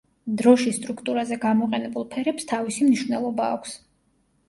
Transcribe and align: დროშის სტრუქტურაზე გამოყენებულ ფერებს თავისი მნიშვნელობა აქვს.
დროშის 0.39 0.79
სტრუქტურაზე 0.81 1.37
გამოყენებულ 1.45 2.09
ფერებს 2.17 2.51
თავისი 2.55 2.91
მნიშვნელობა 2.91 3.55
აქვს. 3.59 3.81